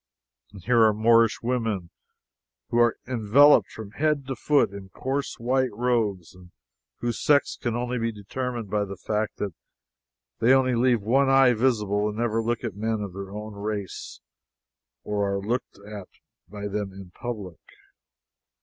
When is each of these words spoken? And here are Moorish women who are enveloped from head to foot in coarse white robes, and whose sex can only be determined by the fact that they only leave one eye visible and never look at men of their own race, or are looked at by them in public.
And 0.51 0.63
here 0.63 0.81
are 0.81 0.95
Moorish 0.95 1.43
women 1.43 1.91
who 2.69 2.79
are 2.79 2.97
enveloped 3.07 3.69
from 3.71 3.91
head 3.91 4.25
to 4.25 4.35
foot 4.35 4.71
in 4.71 4.89
coarse 4.89 5.37
white 5.37 5.71
robes, 5.75 6.33
and 6.33 6.49
whose 7.01 7.19
sex 7.23 7.55
can 7.55 7.75
only 7.75 7.99
be 7.99 8.11
determined 8.11 8.67
by 8.71 8.83
the 8.83 8.97
fact 8.97 9.37
that 9.37 9.53
they 10.39 10.53
only 10.55 10.73
leave 10.73 11.03
one 11.03 11.29
eye 11.29 11.53
visible 11.53 12.09
and 12.09 12.17
never 12.17 12.41
look 12.41 12.63
at 12.63 12.73
men 12.75 13.01
of 13.01 13.13
their 13.13 13.29
own 13.29 13.53
race, 13.53 14.21
or 15.03 15.35
are 15.35 15.39
looked 15.39 15.77
at 15.85 16.09
by 16.49 16.67
them 16.67 16.91
in 16.91 17.11
public. 17.11 17.59